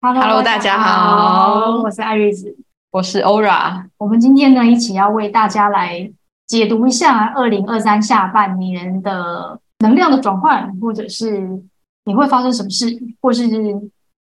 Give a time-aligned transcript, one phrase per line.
[0.00, 2.56] Hello，大家好，我是艾瑞子，
[2.92, 3.84] 我是 Ora。
[3.96, 6.08] 我们今天呢，一起要为大家来
[6.46, 11.60] 解读一下二零二三下半年的能量的转换，或者是
[12.04, 12.86] 你会发生什么事，
[13.20, 13.44] 或是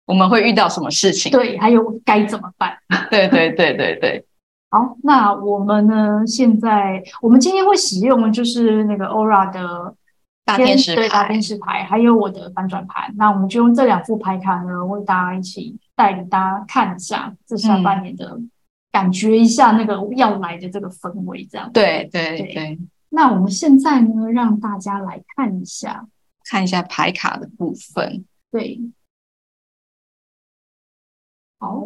[0.06, 1.34] 我们会遇到什么事情？
[1.34, 2.78] 对，还有该怎么办？
[3.12, 4.26] 对对对对对。
[4.70, 6.26] 好，那我们呢？
[6.26, 9.94] 现在我们今天会使用的就是那个 Ora 的。
[10.48, 18.40] 大天使牌，对，大天使牌，还有我的翻转盘，那我们就用这两副牌卡呢，为大家一起带领大家看一下这下半年的，
[18.90, 21.70] 感觉一下那个要来的这个氛围，这样。
[21.74, 22.80] 对对对，对。
[23.10, 26.08] 那我们现在呢，让大家来看一下，
[26.46, 28.24] 看一下牌卡的部分。
[28.50, 28.80] 对。
[31.60, 31.84] 好。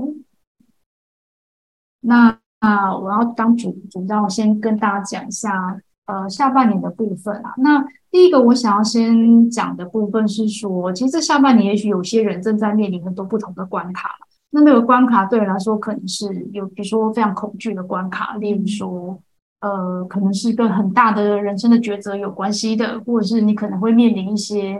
[2.02, 5.81] 那那我要当主主，让我先跟大家讲一下。
[6.12, 14.10] 呃，下半年的部分啊，那第一个我想要先讲的部分是说，其实这下半年也许有些人正在面临很多不同的关卡。
[14.50, 19.18] 那那个关卡对你来说，可能是有比如说非常恐惧的关卡，例如说，
[19.62, 24.78] 呃，可能是跟很大的人生的抉择有关系的，或者是你可能会面临一些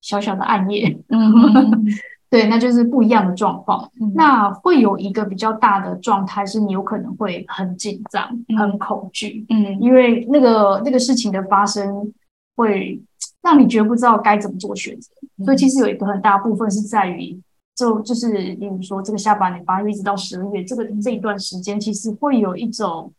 [0.00, 0.98] 小小的暗夜。
[1.10, 1.86] 嗯。
[2.32, 3.86] 对，那就是不一样的状况。
[4.00, 12.10] 嗯、那会有一个比较大的状态，是你有可能会很紧张、嗯、很恐惧，嗯，因为那个那个事情的发生
[12.56, 12.98] 会
[13.42, 15.12] 让你绝不知道该怎么做选择。
[15.36, 17.38] 嗯、所以其实有一个很大部分是在于，
[17.76, 23.12] 就就是例如说，这个下半年八月一直到十二月这个这一段时间，其实会有一种，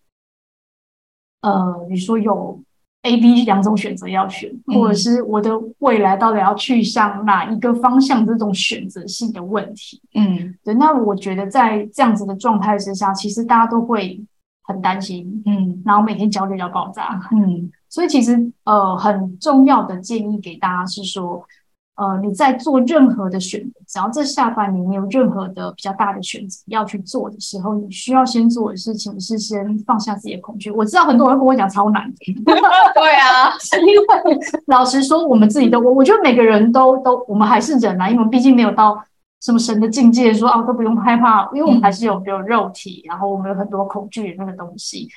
[1.41, 2.59] 呃，比如说有。
[3.03, 8.25] A、B 两种选择要选，或者是我的未来到底要去向哪一个方向？
[8.25, 10.73] 这种选择性的问题，嗯，对。
[10.73, 14.19] 那我觉得在这样子的状态之下，其实大家都会
[14.63, 17.71] 很担心，嗯，然后每天焦虑到爆炸，嗯。
[17.89, 21.45] 所以其实呃，很重要的建议给大家是说。
[21.95, 30.71] 呃，你在做任何的选择，只要这下半年你有任何的比较大的选择要去做的时候，你需要先做的事情是先放下自己的恐惧。
[30.71, 32.33] 我知道很多人跟我讲超难的，
[32.95, 38.99] 对啊，是因为老实说，我们自己都我我觉得每个人都都我们还是人啊，因为我们毕竟没有到
[39.41, 45.07] 什么神的境界，说啊都不用害怕，因为我们还是有有肉体，然后我们有很多恐惧的那个东西。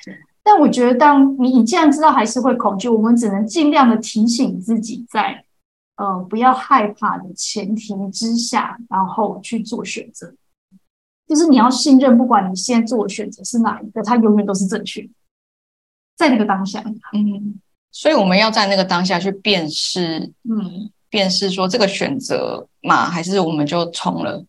[0.43, 5.43] 但我觉得，当你你既然知道还是会恐惧，我们只能尽量的提醒自己在。
[5.97, 10.33] 呃，不要害怕的前提之下，然后去做选择，
[11.27, 15.07] 就是你要信任，不管你现在做的选择是哪一个，它永远都是正确，
[16.15, 16.83] 在那个当下。
[17.13, 17.59] 嗯，
[17.91, 20.19] 所以我们要在那个当下去辨识，
[20.49, 24.45] 嗯，辨识说这个选择嘛，还是我们就冲了？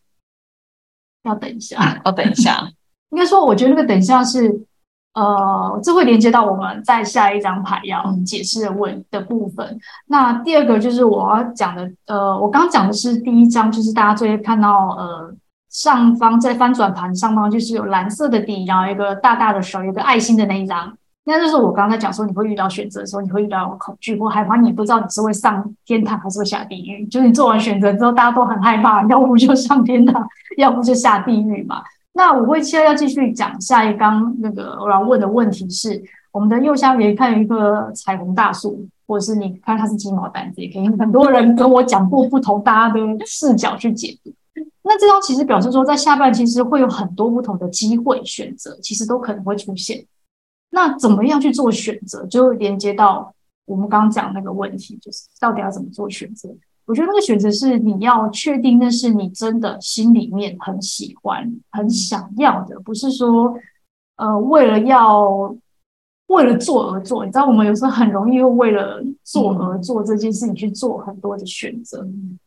[1.24, 2.70] 要等一下，要等一下。
[3.10, 4.66] 应该说，我觉得那个等一下是。
[5.14, 9.78] 呃，这会连接到我们在下一张牌要解释的问的部分。
[10.06, 15.34] 那第二个就是我要讲的，呃，我刚讲的是第一张，就是大家最看到，呃，
[15.70, 20.96] 上方在翻转盘上方就是有蓝色的底，然后一个大大的手，一个爱心的那一张。
[21.24, 27.04] 那就是我刚才讲说，你会遇到选择的时候，你会遇到恐惧或害怕，你不知道你是会上天堂还是会下地狱。
[27.06, 30.26] 就是你做完选择之后，大家都很害怕，要不就上天堂，
[30.56, 31.82] 要不就下地狱嘛。
[32.12, 36.02] 那我会现在要继续讲下一刚那个我要问的问题是，
[36.32, 40.88] 我们的右下角看一棵彩虹大树，或者是你看它是鸡毛掸子，也可以。
[40.98, 44.32] 很多人跟我讲过不同大家的视角去解读。
[44.82, 50.04] 那这张其实表示说，在下半其实会有很多不同的机会选择，其实都可能会出现。
[50.70, 53.32] 那怎么样去做选择，就连接到
[53.66, 56.48] 我们刚刚讲那个问题，就是到底要怎么做选择。
[56.88, 63.54] 我觉得那个选择是你要确定那是你真的心里面很喜欢、很想要的，不是说
[64.16, 65.54] 呃为了要
[66.28, 67.26] 为了做而做。
[67.26, 72.04] 你知道，我们有时候很容易会为了做而做这件事情去做很多的选择，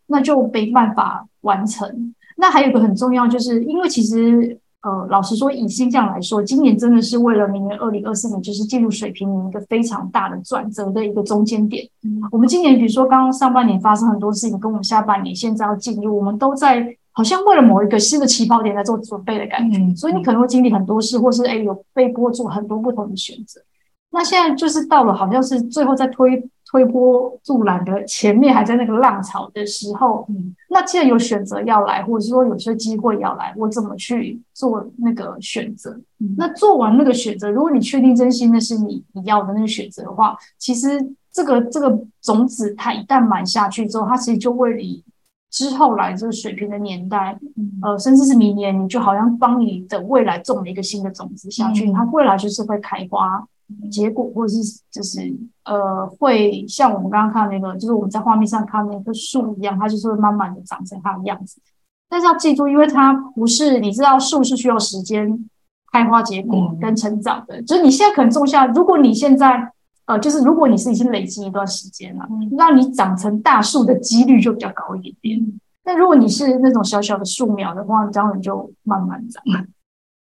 [0.08, 2.16] 那就没办法完成。
[2.36, 4.60] 那还有一个很重要，就是因为其实。
[4.84, 11.88] 呃，老实说，以星象来说，今年真的是为了明年二零二四年，就是进入水平年一个非常大的转折的一个中间点。
[12.04, 19.78] 嗯，我们今年比如说刚刚上半年发生很多事情，跟我们下半年现在要进入，我们都在好像为了某一个新的起跑点在做准备的感觉。
[19.78, 23.62] 嗯，所以你可能会经历很多事，或是哎有被迫做很多不同的选择。
[24.10, 26.44] 那现在就是到了，好像是最后在推。
[26.72, 35.92] 推波助澜的前面还在那个浪潮的时候，嗯，那既然有选择要来，或者是说有些机会要来，我怎么去做那个选择？
[36.20, 40.88] 嗯，那做完那个选择，如果你确定真心那是你你要的那个选择的话，其实
[41.30, 45.04] 这个这个种子它一旦埋下去之后，它其实就会以
[45.50, 53.46] 之后来这个水平的年代，嗯，呃，甚至是明年，你就好像帮你的未来种了一个新的种子下去，嗯，它未来就是会开花。
[53.90, 55.34] 结果，或者是就是
[55.72, 61.62] 呃，会像我们刚刚看那个，就是我们在画面上看那棵树一样，它就是会慢慢的长成它的样子。
[62.10, 65.50] 但是要记住，因为它不是你知道树是需要时间
[65.94, 69.72] 开花结果跟成长的，嗯、就是你现在可能种下，如果你现在
[70.08, 75.60] 呃，就是如果你是已经累积一段时间了，嗯、那你长成大树的几率就比较高一点点。
[75.86, 79.42] 但如果你是那种小小的树苗的话，当然就慢慢长。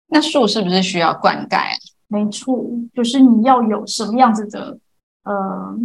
[0.08, 1.76] 那树是不是需要灌溉啊？
[2.08, 4.78] 没错，就是你要有什么样子的
[5.24, 5.76] 呃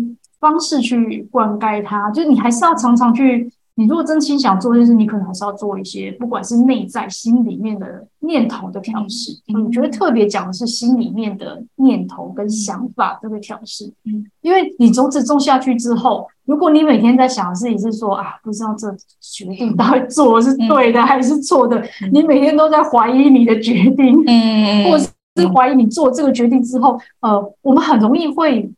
[0.41, 3.51] 方式去灌溉它，就是你还是要常常去。
[3.79, 9.33] 你如果真心想做，就是你可能还是要做一些，不管是内在心里面的念头的调试。
[9.53, 13.85] 嗯，我觉得特别讲的是心里面的念头跟想法这个调试。
[14.07, 18.91] 嗯，因为你种子种下去之后，如果你每天在想的事情是说啊，不知道这
[19.21, 25.05] 决定到底做的是对的还是错的，嗯，你每天都在怀疑你的决定，嗯，或者
[25.37, 28.73] 是怀疑你做这个决定之后，呃，我们很容易会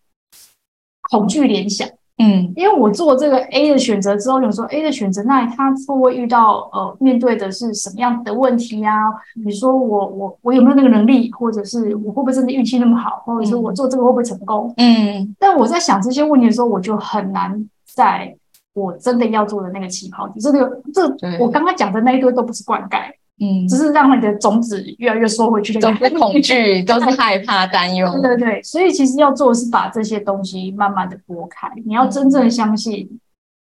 [1.11, 1.89] 恐惧联想。
[2.21, 9.07] 嗯，因为我做这个 A 的选择之后，有时候 A 的选择，那他会不会遇到呃面对的是什么样的问题呀、啊？
[9.37, 14.75] 比如说我我我有没有那个能力，或者是我会不会真的运气那么好，或者是我做这个会不会成功？
[14.79, 18.35] 嗯，但我在想这些问题的时候，我就很难在
[18.75, 22.99] 我真的要做的那个起跑点，这个这我刚刚讲的那一堆都不是灌溉。
[23.41, 28.11] 嗯，只是让你的种子越来越缩回去的，都是恐惧， 都是害怕、担忧。
[28.21, 31.71] 对对对，所以其实要做的是把这些东西慢慢的拨开。
[31.87, 33.21] 你要真正相信，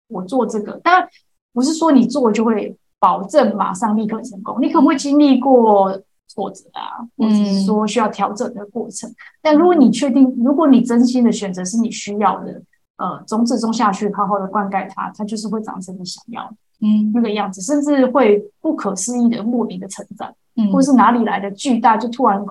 [0.07, 1.07] 我做这个，当然
[1.53, 9.13] 不是说你做就会保证马上立刻成功，你可能会经历过挫折啊，或者是说需要调整的过程。
[9.41, 12.61] 但如果你确定，如果你真心的选择是你需要的，
[12.97, 16.55] 呃，种子种下去，好好的灌溉它，它就是会长成你想要的。
[16.81, 22.43] 嗯，那个样子，甚至会不可思议的莫名的成长，嗯，或是哪里来的巨大，就突然，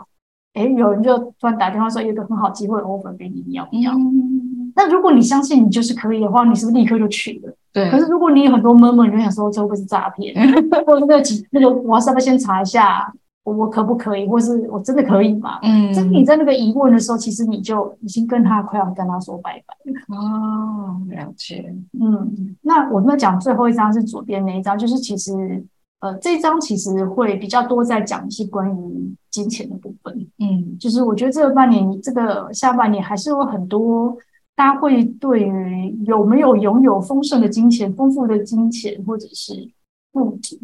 [0.55, 3.93] 哎，有人就突然打电话说有一个很好机会 offer 给你，你要不要？
[3.93, 7.55] 嗯，那如果你相信你就是可以的话，你是不是立刻就去了？
[7.73, 7.91] 对。
[7.91, 10.35] 可是如果你有很多 murmur，你就想说这会不会是诈骗？
[10.87, 13.13] 或者那个几那个，我要不是先查一下？
[13.45, 15.59] 我我可不可以，或是我真的可以吗？
[15.63, 20.19] 嗯，这你在那个疑问的时候，其实你就已经跟他快要跟他说拜拜了。
[20.19, 21.75] 哦，了解。
[22.01, 25.63] 嗯，那我们讲最后一张是左边那一张，就是其实
[26.01, 30.27] 呃，这一张其实会比较多在讲一些关于金钱的部分。
[30.39, 34.17] 嗯，就是我觉得这个半年，这个下半年还是有很多
[34.57, 39.71] 大家会对于有没有拥有丰盛的金钱、丰富的金钱，或者是。
[40.15, 40.59] 物质，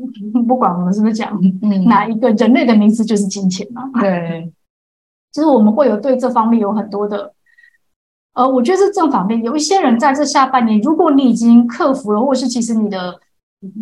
[0.46, 1.38] 不管我们是不是讲
[1.86, 3.90] 哪一个人类的名字，就是金钱嘛。
[4.00, 4.52] 对，
[5.32, 7.34] 就是我们会有对这方面有很多的，
[8.34, 9.42] 呃，我觉得是正反面。
[9.42, 13.18] 有一些人在这下半年，如果你已经克服了，或者是其实你的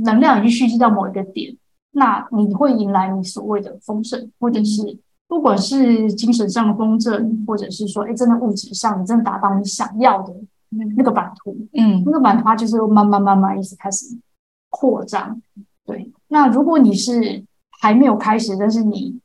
[0.05, 1.55] 能量已经蓄积到某一个点，
[1.93, 4.99] 那你会迎来你所谓的丰盛，或者是
[5.29, 10.35] 不管是精神上的丰盛，或者是说，哎，真的物质上你真的达到你想要的
[10.97, 14.07] 那个版图，嗯，那个版图它就是慢慢慢慢一直开始。
[14.71, 15.41] 扩张，
[15.87, 16.13] 对。
[16.29, 17.43] 那如果你是
[17.81, 19.19] 还没有开始，但是你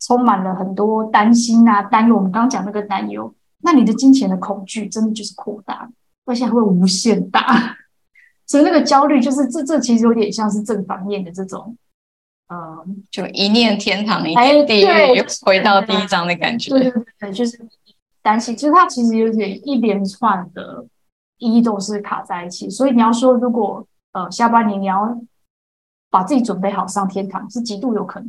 [0.00, 5.90] 充满了很多担心啊、担忧，我们刚刚讲那个担忧，那你的金钱的恐惧真的就是扩大，
[6.24, 7.76] 而且还会无限大。
[8.46, 11.76] 所以那个焦虑，就是这这其实有点像是正反面的这种，
[12.48, 16.70] 嗯，就一念天堂，一念地狱，又回到第一章的感觉。
[16.70, 17.60] 对对对，就是
[18.22, 20.84] 担心，其实它其实有点一连串的
[21.38, 22.70] 一都是卡在一起。
[22.70, 23.86] 所以你要说如果。
[24.12, 25.18] 呃，下半年你要
[26.10, 28.28] 把自己准备好上天堂是极度有可能，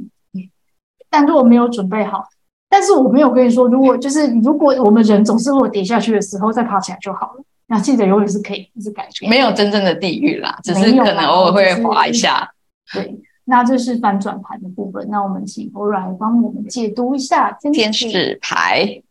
[1.10, 2.26] 但如果没有准备好，
[2.70, 12.50] 但是我没有跟你说，如果就是如果我们人总是如果跌下去的时候再爬起来就好了，那记得永远是可以一直改变，没有真正的地狱啦，只是可能偶尔会滑一下。
[12.94, 19.04] 对，那这是翻转盘的部分，那我们请欧来帮我们解读一下天使牌。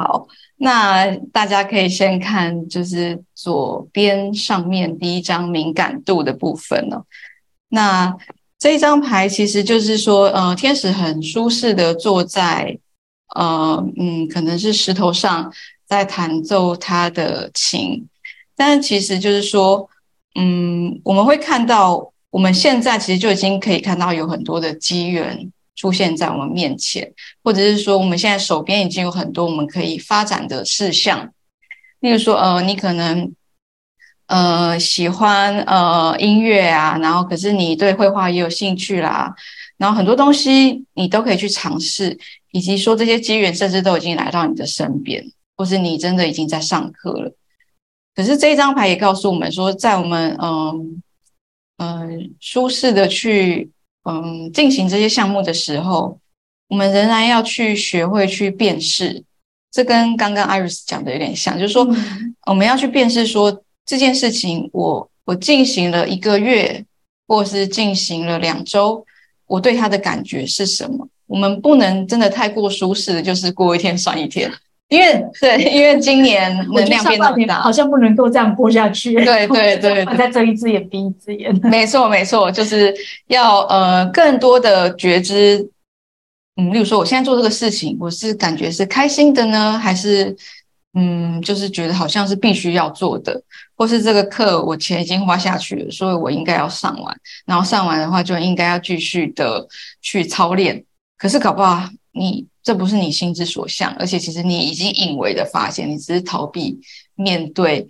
[0.00, 0.26] 好，
[0.56, 7.04] 那大家可以先看，就是左边上面第一张敏感度的部分哦。
[7.68, 8.16] 那
[8.58, 12.78] 这一张牌其实就是说，呃，天使很舒适的坐在，
[13.34, 15.52] 呃，嗯，可能是石头上
[15.86, 18.08] 在弹奏他的琴，
[18.56, 19.86] 但其实就是说，
[20.34, 25.52] 嗯，我们会看到，我们现在其实就已经可以看到有很多的机缘。
[25.80, 27.10] 出现在我们面前，
[27.42, 31.32] 或者是说，我们现在手边已经有很多我们可以发展的事项。
[32.00, 33.32] 例如说，呃，你可能
[34.26, 39.34] 呃喜欢呃音乐啊，然后可是你对绘画也有兴趣啦，
[39.78, 42.18] 然后很多东西你都可以去尝试，
[42.50, 45.24] 以及说这些机缘甚至都已经来到你的身边，
[45.56, 47.32] 或是你真的已经在上课了。
[48.14, 51.02] 可是这一张牌也告诉我们说，在我们嗯
[51.78, 53.70] 嗯、舒适的去。
[54.04, 56.18] 嗯，进行这些项目的时候，
[56.68, 59.24] 我们仍然要去学会去辨识。
[59.70, 61.86] 这跟刚刚 Iris 讲的有点像，就是说，
[62.46, 66.84] 我们要去辨识说这件事情我，我我进行了一个月，
[67.28, 69.06] 或是进行了两周，
[69.46, 71.06] 我对它的感觉是什么？
[71.26, 74.50] 我们不能真的太过舒适的，就是过一天算一天。
[74.90, 79.14] 因为对，因为今年能量变大，好像不能够这样播下去。
[79.14, 81.58] 对对对， 再睁一只眼闭一只眼。
[81.62, 82.92] 没错没错，就是
[83.28, 85.70] 要呃更多的觉知。
[86.56, 90.36] 嗯，例如说，我现在做这个事情，我是感觉是开心的呢，还是
[90.94, 93.40] 嗯，就是觉得好像是必须要做的，
[93.76, 97.16] 或是这个课我钱已经花下去了，所以我应该要上完，
[97.46, 99.64] 然后上完的话就应该要继续的
[100.02, 100.84] 去操练。
[101.16, 102.49] 可是搞不好你。
[102.62, 106.78] 这不是你心之所向，而且其实你已经隐微的发现，你只是逃避
[107.14, 107.86] 面对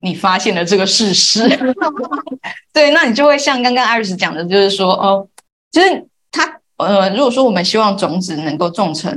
[0.00, 1.48] 你发现的这个事实。
[2.72, 5.28] 对，那你就会像刚刚艾瑞斯讲的，就是说，哦，
[5.70, 9.16] 就是他，呃，如果说我们希望种子能够种成。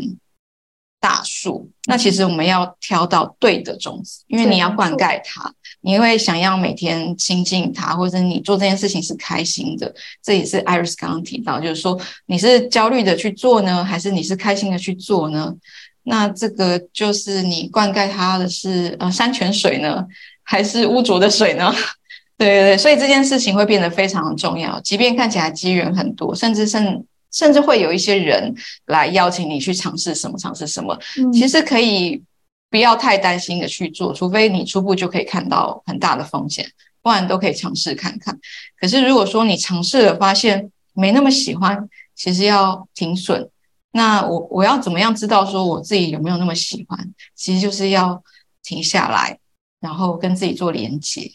[1.00, 9.94] 大树，那其实我们要挑到对的种子，因为你要灌溉它，你会想要每天亲近它，或者你做这件事情是开心的。
[10.22, 15.56] 这也是 Iris 刚刚提到，就是说你是焦虑的去做呢，还是你是开心的去做呢？
[16.04, 20.06] 那这个就是你灌溉它的是呃山泉水呢，
[20.44, 21.74] 还是污浊的水呢？
[22.38, 27.06] 对对对，所以这件事情会变得非常重要，即便看起来机缘很多，甚至甚。
[27.32, 28.54] 甚至会有一些人
[28.86, 30.98] 来邀请你去尝试什么，尝试什么。
[31.34, 32.22] 其实可以
[32.70, 36.70] 不要太担心的去做，除非你初步就可以看到很大的风险，
[37.02, 38.38] 不然都可以尝试看看。
[38.80, 43.50] 可是如果说你尝试了发现没那么喜欢，其实要停损。
[43.92, 47.14] 那我我要怎么样知道说我自己有没有那么喜欢？
[47.36, 48.22] 其实就是要
[48.62, 49.40] 停下来，
[49.80, 51.32] 然后跟自己做连接。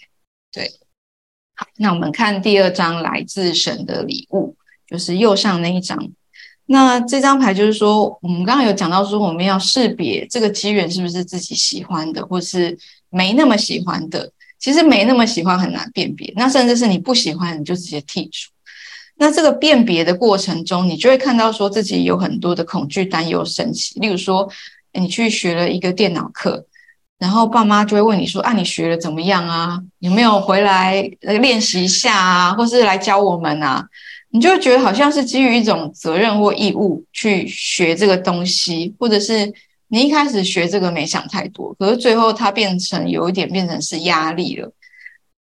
[0.53, 0.71] 对，
[1.57, 4.57] 好，那我们看第二章来自神的礼物。
[4.89, 5.99] 就是右上那一张，
[6.67, 12.79] 那这张牌就是说，我们刚刚有讲到说，我们要识别这个机缘是不是自己喜欢的，或是
[13.11, 14.31] 没那么喜欢的。
[14.59, 18.51] 其实没那么喜欢很难辨别，那甚至是你不喜欢，你就直接剔除。
[19.17, 24.01] 那这个辨别的过程中，你就会看到说自己有很多的恐惧、担忧神奇。
[24.01, 24.49] 例如说，
[24.95, 26.65] 你去学了一个电脑课，
[27.19, 29.79] 然后爸妈就会问你说：“啊，你学的怎么样啊？
[29.99, 32.55] 有没有回来练习一下啊？
[32.55, 33.87] 或是来教我们啊？”
[34.35, 39.55] 你就觉得好像是基于一种责任或义务去学这个东西，或者是
[39.87, 44.73] 你一开始学这个没想太多，可是最后它变成有一点变成是压力了。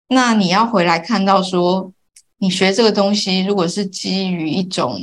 [0.09, 1.91] 那你要回来看到说，
[2.37, 5.01] 你学这个东西如果是基于一种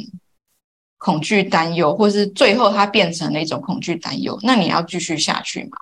[1.00, 5.78] 恐惧担忧，或是最后它变成了一种恐惧担忧，那你要继续下去吗？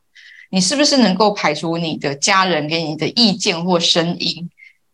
[0.49, 4.49] 你是不是能够排除你的家人给你的意见或声音？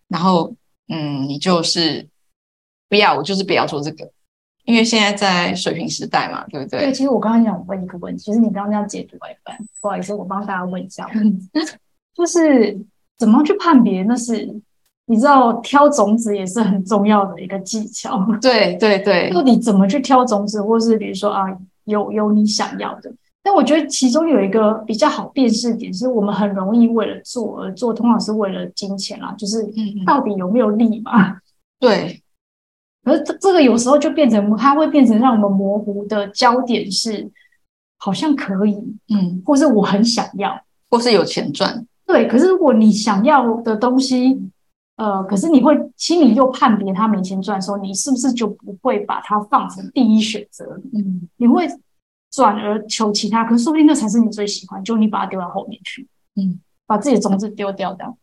[0.07, 0.55] 然后，
[0.87, 2.07] 嗯，你就是。
[2.93, 4.07] 不要，我就是不要做这个，
[4.65, 6.81] 因为现在在水平时代嘛，对不对？
[6.81, 11.09] 对，其实我刚刚想问一个问题，其实你刚刚这样解读一番，不好意思，我帮大家问一下，
[12.13, 12.79] 就是
[13.17, 14.03] 怎么去判别？
[14.03, 14.47] 那是
[15.07, 18.23] 你知道挑种子也是很重要的一个技巧。
[18.39, 21.45] 对对对，到底怎么去挑种子，或是比如说啊，
[21.85, 23.11] 有有你想要的？
[23.41, 29.67] 但我觉得其中有一个比较好辨识点，是我们很容易为了做而做，通常是为了金钱啦，就是
[30.05, 31.41] 到底有没有利嘛？
[31.83, 32.21] 嗯、
[33.03, 33.13] 对。
[33.13, 37.29] 而这这个有时候就变成，它会变成让我们模糊的焦点是，
[37.97, 38.75] 好像可以，
[39.13, 41.85] 嗯，或是我很想要，或是有钱赚。
[42.05, 44.39] 对，可是如果你想要的东西，
[44.97, 50.65] 呃，可是你会心里又判别它没钱赚的时候，你是不是就不会把它放成第一选择？
[50.93, 51.67] 嗯，你会
[52.31, 58.17] 转而求其他，可是说不定那才是你最喜欢，就你把它丢到后面去，嗯，把自己的种子丢掉这样。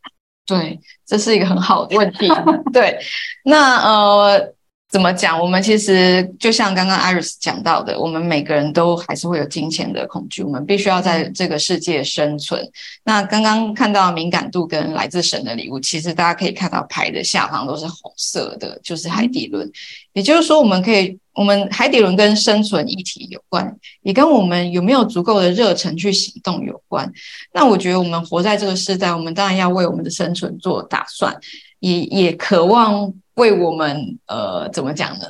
[0.45, 2.27] 对，这是一个很好的问题。
[2.73, 2.97] 对，
[3.45, 4.53] 那呃。
[4.91, 5.39] 怎么讲？
[5.39, 12.61] 我们其实就像刚刚 Iris 讲到的，我们每个人都还是会有金钱的恐惧，我们必须要在这个世界生存。
[13.05, 19.71] 那刚刚看到敏感度跟来自神的礼物，其实大家可以看到牌的下方都是红色的，就是海底轮。
[20.11, 27.09] 也就是说，我们可以，我们海底轮跟生存议题有关，也跟我们有没有足够的热忱去行动有关。
[27.53, 31.33] 那我觉得我们活在这个时代，我们当然要为我们的生存做打算，
[31.79, 33.13] 也也渴望。
[33.35, 35.25] 为我们呃，怎么讲呢？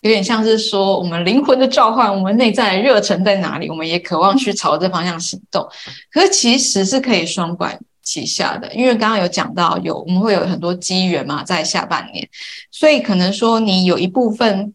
[0.00, 3.70] 有点像是说，我们灵魂的召唤，我们内在的热忱在哪里？
[3.70, 5.64] 我们也渴望去朝这方向行动。
[6.10, 12.28] 可是其实是可以双管齐下的，因为刚刚有讲到有，我们会有很多机缘嘛，在下半年，
[12.72, 14.74] 所以可能说你有一部分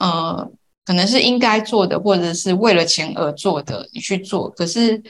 [0.00, 0.50] 呃，
[0.86, 4.48] 可能是应该做的，或者是为了钱而做的，你去做。
[4.48, 5.02] 可是，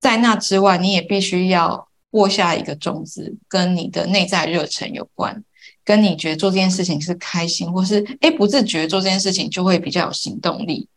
[0.00, 5.44] 在那之外，你也必须要播下一个种子，跟你的内在热忱有关。
[5.86, 10.88] 跟你觉得做这件事情是开心，或是诶不自觉做这件事情就会比较有行动力。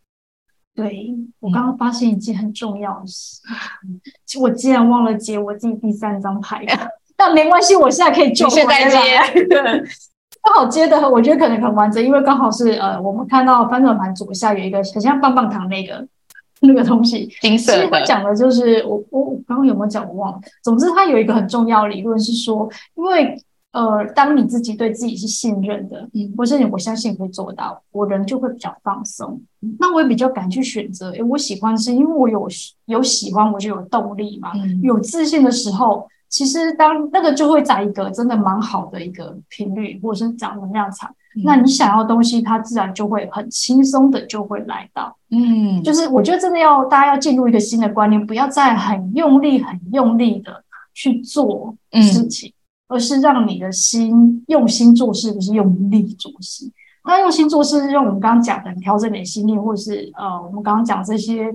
[0.75, 3.39] 对，我刚刚发现一件很重要的事，
[3.85, 4.01] 嗯、
[4.41, 6.65] 我竟然忘了接我自己第三张牌，
[7.15, 8.97] 但没关系，我现在可以就现在接。
[10.41, 16.07] 刚好接的，我觉得可能很完整，因为刚好是呃，我们看到翻转盘左下有一个很像棒棒糖那个
[16.61, 17.89] 那个东西，金色的。
[17.89, 20.39] 他讲的就是我我我刚刚有没有讲我忘了。
[20.63, 23.37] 总之，他有一个很重要的理论是说，因为
[23.71, 29.41] 呃，当你自己对自己是信任的，嗯，或是你我相信你会做到，我人就会比较放松。
[29.61, 31.11] 嗯、那我也比较敢去选择。
[31.11, 32.47] 诶，我喜欢是因为我有
[32.85, 34.51] 有喜欢，我就有动力嘛。
[34.55, 36.07] 嗯、有自信的时候。
[36.31, 45.17] 其实，当那个就会在一个真的蛮好的一个频率，或者是讲能量场，嗯、那你想要的东西，它自然就会很轻松的就会来到。
[45.31, 52.53] 嗯，就是我觉得真的要大家要进入一个新的观念，不要再很用力、很用力的去做事情，嗯、
[52.89, 56.69] 而是让你的心用心做事，不是用力做事。
[57.05, 61.49] 那用心做事，是用我们刚刚讲的调整你的心念，或者是呃，我们刚刚讲这些。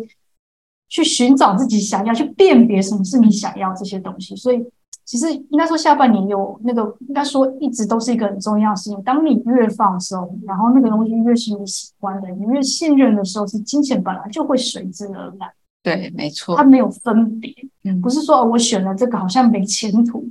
[0.86, 4.36] 去寻找自己想要，去辨别什么是你想要这些东西。
[4.36, 4.64] 所以，
[5.04, 9.02] 其实应该说下半年有那个，应该说一直都是一个很重要的事情。
[9.02, 15.52] 当你越放松，然后那个东西越是你喜欢的，你越信任的时候，是金钱本来就会随之而来。
[15.82, 20.24] 对，没错，它没有分别，嗯，不是说我选了这个好像没前途，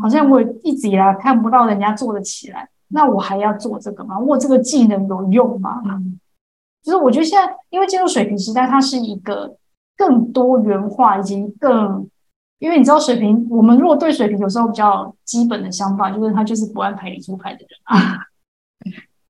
[0.00, 4.18] 好像我一直以来看不到人家做得起来，那我还要做这个吗？
[4.18, 5.82] 我这个技能有用吗？
[5.84, 6.18] 嗯，
[6.82, 9.56] 就是我觉得现在因为进入水平时代，它是一个。
[9.96, 12.08] 更多元化，以及更，
[12.58, 18.16] 因为你知道水平，我们如果对水平有时候比较基本的想法，就是他就是不按牌理出牌的人啊，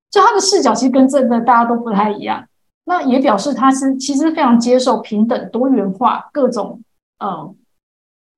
[0.09, 2.47] 就他的视角其实跟真的大家都不太一样。
[2.85, 6.81] 那也表示他是其实非常接受平等、多元化各种，
[7.19, 7.53] 呃，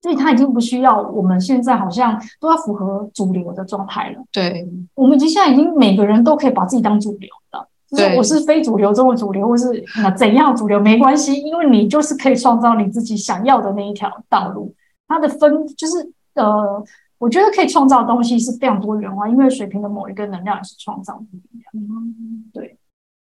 [0.03, 4.21] 所以它已经不需要我们现在好像都要符合主流的状态了。
[4.33, 7.67] 对，我们已经现在已经每个人都可以把自己当主流的。
[7.95, 14.75] 对，我是非主流中的主流，或是那怎样主流没关系，因为你就是可以创造你自己想要的那一条道路。
[15.07, 16.83] 它的分就是呃，
[17.17, 21.71] 我觉得可以创造的东西是非常多元化，因为水瓶的某一个能量也是创造力量。
[21.73, 22.77] 嗯，对。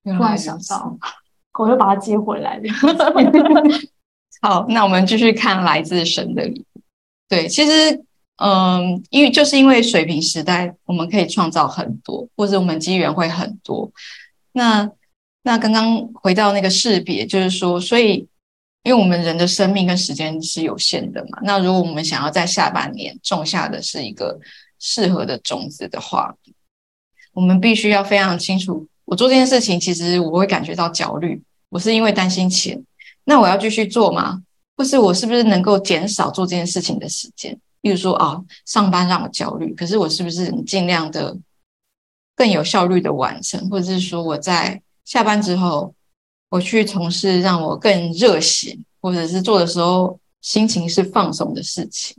[0.04, 0.97] 突然想到，
[1.59, 2.62] 我又把它接回来了。
[4.40, 6.81] 好，那我们继续看来自神的礼物。
[7.29, 8.05] 对，其实
[8.37, 13.90] 嗯，因为就是因为水瓶时代，我们可以创造很多，或者我们机缘会很多。
[14.53, 14.90] 那
[15.42, 18.29] 那刚刚回到那个识别，就是说，所以
[18.83, 24.38] 因为我们人的生命跟时间是有限的嘛，那如果我们想要在下半年种下的是一个
[24.79, 26.35] 适合的种子的话，
[27.33, 32.85] 我们必须要非常清楚，我做这件事情，其实我会感觉到焦虑，我是因为担心钱，
[33.25, 34.43] 那我要继续做吗？
[34.77, 37.59] 或是我是不是能够减少做这件事情的时间？
[37.83, 41.37] 例如说啊，上班让我焦虑，可是我是不是尽量的？
[42.37, 45.95] 更有效率的完成，或者是说我在下班之后，
[46.49, 52.17] 我去从事让我更热血，或者是做的时候心情是放松的事情，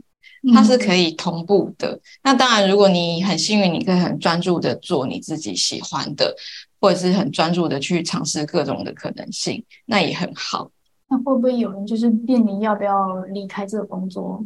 [0.54, 1.92] 它是可以同步的。
[1.92, 6.34] 嗯、那当然，如果你很幸运，你可以很专注的做你自己喜欢的，
[6.80, 10.70] 或者是很专注的去尝试各种的可能性，那也很好。
[11.08, 14.44] 那会不会有人就是面临要不要离开这个工作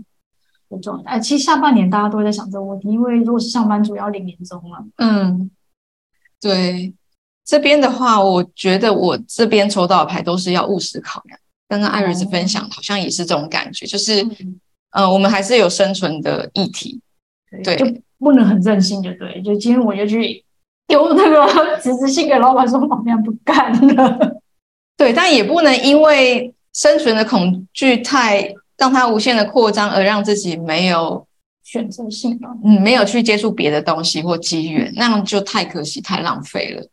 [0.68, 1.12] 的状态？
[1.12, 5.51] 哎，其实下半年大家都在想这个问题，因为如果是上班族要领年终了，嗯。
[6.42, 6.94] 对，
[7.44, 11.38] 这边的话，我觉得我这边抽到的牌都是要务实考量。
[11.68, 14.59] 刚刚艾瑞斯分享好像也是这种感觉，就是，嗯、
[14.92, 16.99] 呃，我们还是有生存的议题，
[17.62, 17.85] 对，就
[18.18, 19.42] 不能很任性，就对。
[19.42, 20.42] 就今天我就去
[20.87, 21.46] 丢那个
[21.77, 24.39] 辞职信给老板说，我这样不干了。
[25.00, 31.26] 对，但也不能因为生存的恐惧太让它无限的扩张，而让自己没有。
[31.62, 36.84] 选择性的，嗯，没有去接触别的东西或机缘，那样就太可惜、太浪费了。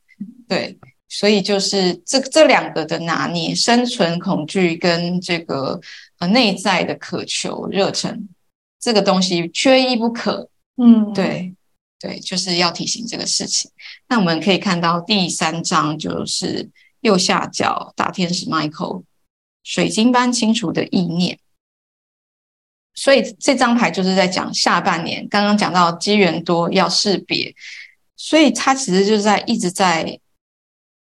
[0.47, 0.77] 对，
[1.09, 5.81] 所以就是这这两个的拿捏，生存恐惧跟这个
[6.19, 8.29] 呃内在的渴求热忱，
[8.79, 10.47] 这个东西缺一不可。
[10.79, 11.55] 嗯，对
[11.99, 13.71] 对，就是要提醒这个事情。
[14.07, 16.69] 那我们可以看到第三章，就是
[17.07, 19.03] 右下角大天使 Michael
[19.63, 21.39] 水晶般清楚的意念。
[22.93, 27.53] 所以这张牌就是在讲下半年，刚刚讲到机缘多要识别，
[28.15, 30.19] 所以它其实就是在一直在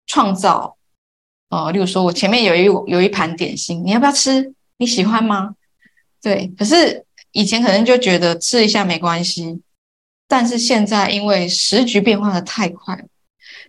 [0.07, 0.77] 创造。
[1.51, 4.53] 哦、例如说我前面有一有一盘点心，你要不要吃？
[4.79, 5.55] 你喜欢吗？
[6.21, 9.61] 对，可是以前可能就觉得吃一下没关系，
[10.27, 13.05] 但是现在因为时局变化的太快，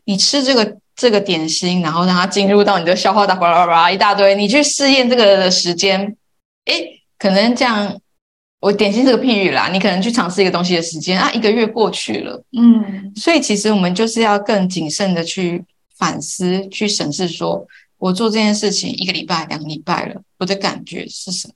[0.06, 6.16] 你吃这个这个点心，然后让它进入到你的消化道，巴拉巴拉一大堆，你去试验这个的时间，
[6.66, 8.00] 诶，可能这样。
[8.62, 15.64] 我点心这个譬喻啦，你可能去尝试一个东西的时间啊，一个月过去了，嗯，所以其实我们就是要更谨慎的去
[15.98, 17.68] 反思、去审视说，说
[18.00, 21.54] 我做这件事情一个礼拜、两个礼拜了，我的感觉是什么？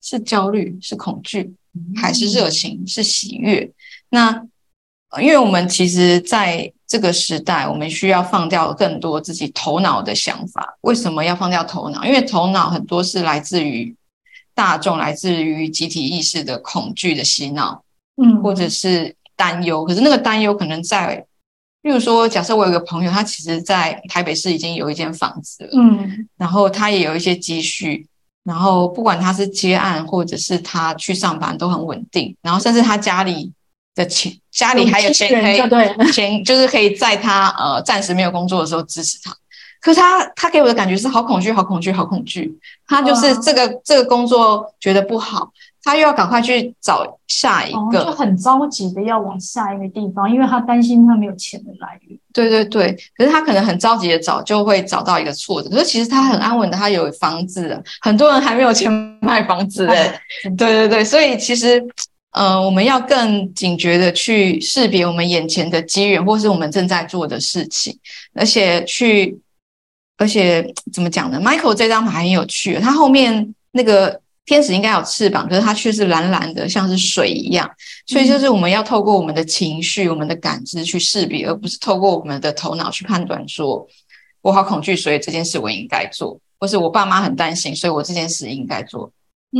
[0.00, 1.52] 是焦虑、是恐惧，
[1.96, 3.68] 还是热情、是喜悦？
[4.10, 4.46] 那
[5.20, 10.78] 因为我们其实在这个时代，我们需要放掉更多自己头脑的想法。
[10.80, 12.02] 为什么要放掉头脑？
[12.02, 13.94] 因为头脑很多是来自于
[14.54, 17.84] 大众，来自于集体意识的恐惧的洗脑，
[18.16, 19.84] 嗯，或者是担忧。
[19.84, 21.26] 可是那个担忧可能在，
[21.82, 28.06] 例如说，假设我有个朋友，他其实在台北市已经有一间房子了，嗯，然后他也有一些积蓄，
[28.44, 33.52] 然后不管他是接案或者是他去上班都很稳定，然后甚至他家里。
[33.98, 35.50] 的钱，家里还有钱可
[36.06, 39.34] 以，钱就是可以在他呃暂时没有工作的时候支持他。
[39.80, 42.52] 可是他他给我的感觉是好恐惧，好恐惧，好恐惧。
[42.86, 45.50] 他就是这个这个工作觉得不好，
[45.84, 52.18] 他又要赶快去找下一个，哦、就很着急的要往下一个地方，因为他担心他没有钱的来源。
[52.32, 55.70] 对对对，可是他可能很着急的找，就会找到一个错的。
[55.70, 58.90] 可是其实他很安稳的，他有房子，很多人还没有钱
[59.22, 60.20] 买房子哎。
[60.56, 61.80] 对对对，所以其实。
[62.32, 67.98] 呃，我们要更警觉的去识别我们眼前的机缘，或是我们正在做的事情，
[68.34, 69.36] 而且去，
[70.18, 77.68] 而且怎么讲呢？Michael 这张牌很有趣，它后面那个天使应该有翅膀，可是它却是蓝蓝的，像是水一样。
[78.06, 83.88] 所以就是我们要透过我们的情绪、我们的感知去识别，而不是透过我们的头脑去判断说，
[84.42, 89.10] 我好恐惧，所以这件事我应该做，或是我爸妈很担心，所以我这件事应该做。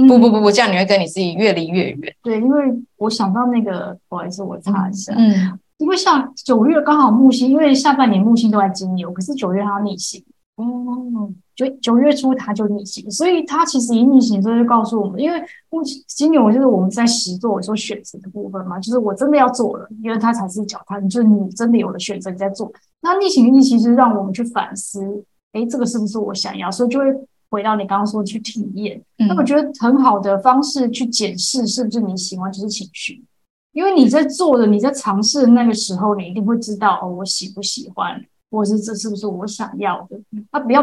[0.06, 2.14] 不不不不，这样你会跟你自己越离越远。
[2.22, 2.62] 对，因为
[2.98, 5.14] 我想到那个，不好意思，我插一下。
[5.16, 10.22] 嗯，因为像九月刚好木星，因为下半年木星都在金牛，可是九月它要逆行。
[10.56, 22.70] 哦，九九月初它就逆行，所以它其实一逆行之后就告诉我们，因为木星金牛就是我们在实作说选择的部分嘛，就是我真的要做了，因为它才是脚踏，就是你真的有了选择你在做。
[23.00, 26.70] 那逆行逆行是让我们去反思，哎，这个是不是我想要？
[26.70, 27.06] 所以就会。
[27.50, 33.24] 回到你刚刚说去体验，那我觉得很好的方式去检视是不是你喜欢就是情绪，
[33.72, 40.20] 因为你在做的、你在尝试的那个时候，你一定会知道哦，我喜不喜欢，或者是这是不是我想要的。
[40.52, 40.82] 那不要，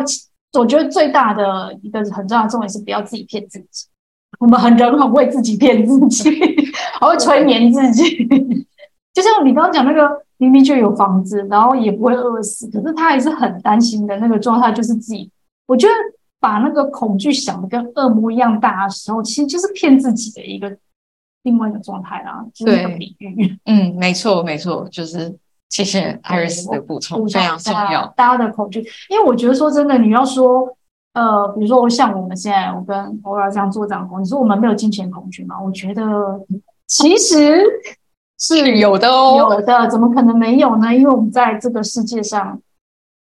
[0.58, 3.86] 我觉得最大的一个很重要的重点是不要自己骗自己。
[4.40, 6.30] 我们很人很会自己骗自己，
[7.00, 8.04] 还会催眠自己。
[9.14, 15.30] 就像你刚刚讲那个明明就有房子，然后也不会饿死，可是他还是很担心的那个状态，就是自己。
[15.68, 15.94] 我觉得。
[16.46, 20.78] 把那个恐惧想的跟恶魔一样大的时候，其实就是骗自己的一个
[21.42, 23.58] 另外一个状态啦，就是一个比喻。
[23.66, 25.36] 嗯，没错，没错，就是
[25.72, 28.06] 谢谢艾瑞斯的补充，非常重要。
[28.16, 28.80] 大家的恐惧，
[29.10, 30.72] 因为我觉得说真的，你要说
[31.14, 35.56] 呃，比如说像我们现在，我跟欧尔这样做这样工，你说我们没有金钱恐惧吗？
[35.60, 36.04] 我觉得
[36.86, 37.60] 其实
[38.38, 40.94] 是有的哦，有的，怎么可能没有呢？
[40.94, 42.62] 因为我们在这个世界上。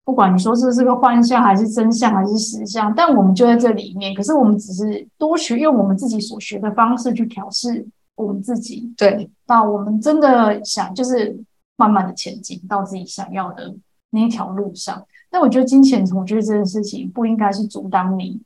[0.06, 4.14] 不管你说这是个幻象还是真相还是实相，但我们就在这里面。
[4.14, 8.94] 可是我们只是多学，用我们自己所学的方式去调试我们自己。
[8.98, 11.34] 对，那我们真的想，就是
[11.78, 13.74] 慢慢的前进到自己想要的
[14.10, 15.02] 那一条路上。
[15.32, 18.42] 但我觉得金钱，我觉得这件事情不应该是阻挡你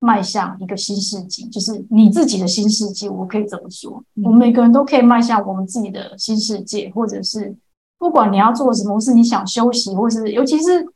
[0.00, 3.08] 迈向一个新世纪，就是你自己的新世纪。
[3.08, 7.54] 我可以这么说，我们每个人都可以迈向我们自己的新世界，或者是。
[7.98, 10.86] 不管你要做什么，是你想休息，或是尤其是，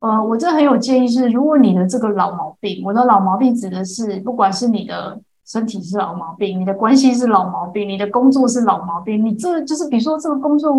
[0.00, 10.72] 呃，我真的很有建议是，如果你的这个老毛病，我的老毛病指的是，不管是你的身体是老毛病，你的关系是老毛病，你的工作是老毛病，你这就是比如说这个工作，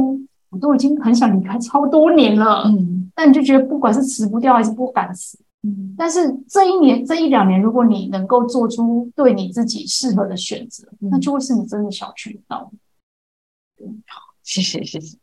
[0.49, 12.71] 我都已经很想离开超多年了，嗯，但你就觉得不管是辞不掉还是不敢辞，嗯，但是这一年这一两年，如果你能够做出对你自己适合的选择，嗯，那就会是你真的想去到。
[14.07, 15.17] 好，谢谢，谢谢。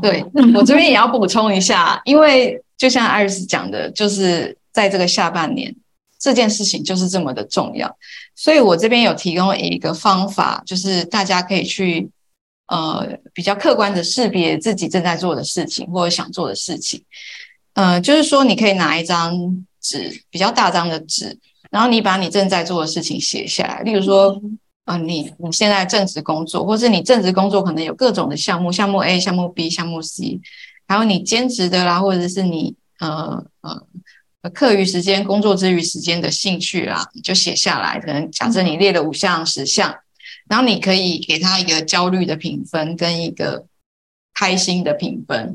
[0.00, 5.74] 对， 我这边也要补充一下，因为就像艾瑞斯讲的，就是在这个下半年，
[6.18, 7.96] 这件事情就是这么的重要，
[8.34, 12.08] 所以我这边有提供一个方法，就是大家可以去
[12.68, 17.02] 呃比较客观的识别自己正在做的事情或者想做的事情，
[17.74, 19.34] 呃，就是说你可以拿一张
[19.80, 21.36] 纸，比较大张的纸，
[21.70, 24.40] 然后你把你正在做的事情写下来，例如说。
[24.88, 30.40] 啊，你你现在正职工作，或是你正职工作可能有各种的项目，项目 A、项目 B、项目 C，
[30.86, 38.00] 还有你兼职的啦，或者是你呃呃课余时间、工作之余时间的兴趣啦，你就写下来。
[38.00, 39.94] 可能假设你列了五项、十项，
[40.48, 43.66] 然后你可以给他一个焦虑的评分跟一个。
[44.38, 45.52] 开心的评分，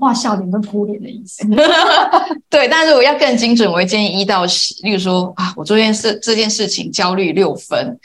[0.00, 1.46] 画笑脸跟哭脸的意思。
[2.50, 4.74] 对，但是我要更精准，我会建议一到十。
[4.82, 7.96] 例如说啊，我做件事这件事情焦虑六分，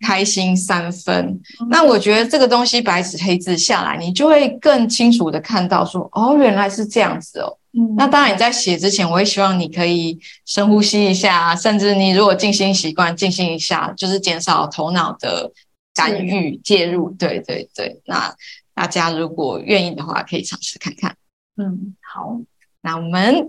[0.00, 1.14] 开心三分。
[1.60, 1.68] 嗯。
[1.70, 7.56] 那我觉得这个东西白纸黑字下来，你就会更清楚的看到说，哦，原来是这样子哦。
[7.74, 7.94] 嗯。
[7.96, 15.52] 那当然你在写之前，我会希望你可以深呼吸一下，甚至你如果静心习惯，静心一下，就是减少头脑的
[15.94, 17.10] 干预介入。
[17.10, 18.34] 对对对，那。
[18.78, 21.16] 大家如果愿意的话，可以尝试看看。
[21.56, 22.40] 嗯，好，
[22.80, 23.48] 那我们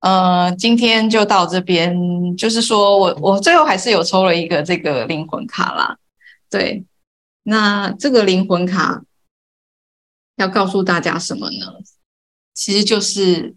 [0.00, 2.36] 呃今天就到这边。
[2.36, 5.96] 就是说我我最后还是有抽了一个这个灵魂卡啦。
[6.50, 6.84] 对，
[7.44, 9.02] 那这个灵魂卡
[10.36, 11.80] 要告诉大家什么呢？
[12.52, 13.54] 其实就是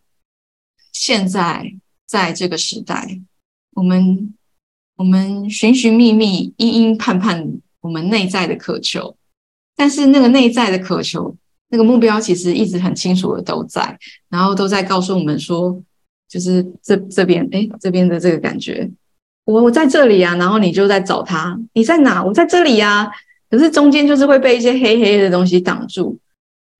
[0.93, 3.19] 现在在这个时代，
[3.71, 4.33] 我们
[4.95, 9.17] 我们寻寻觅觅、殷殷盼盼，我们内在的渴求。
[9.75, 11.35] 但是那个内在的渴求，
[11.69, 13.97] 那个目标其实一直很清楚的都在，
[14.29, 15.81] 然后都在告诉我们说，
[16.29, 18.89] 就是这这边，哎，这边的这个感觉，
[19.45, 22.23] 我我在这里啊，然后你就在找他，你在哪？
[22.23, 23.11] 我在这里呀。
[23.49, 26.17] 可是中间就是会被一些黑黑的东西挡住。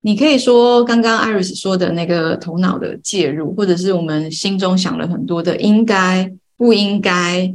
[0.02, 7.54] 你可以说刚刚 Iris 说的那个头脑的介入，或者是我们心中想了很多的应该不应该。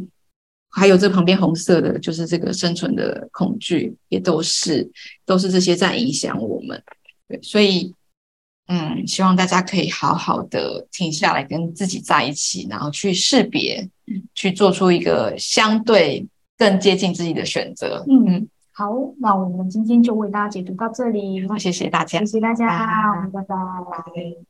[0.79, 4.89] 还有这旁边红色的，就是这个生存的恐惧，也都是
[5.27, 6.83] 都是这些在影响我们。
[7.29, 7.93] 对，所以
[8.69, 13.89] 嗯，希望大家可以好好的停下来，跟自己在一起，然后去识别，
[14.35, 18.05] 去做出一个相对更接近自己的选择。
[18.09, 21.47] 嗯，好，那我们今天就为大家解读到这里。
[21.59, 23.57] 谢谢大家，谢谢大家，拜拜。
[23.91, 24.48] 拜拜。